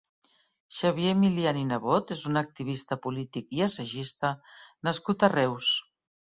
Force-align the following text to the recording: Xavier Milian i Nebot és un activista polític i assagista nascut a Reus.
Xavier 0.77 1.11
Milian 1.23 1.59
i 1.59 1.65
Nebot 1.71 2.13
és 2.15 2.23
un 2.29 2.41
activista 2.41 2.97
polític 3.05 3.53
i 3.59 3.63
assagista 3.67 4.33
nascut 4.89 5.29
a 5.29 5.31
Reus. 5.37 5.71